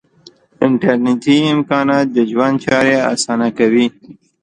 [0.65, 3.87] انټرنیټي امکانات د ژوند چارې آسانه کوي.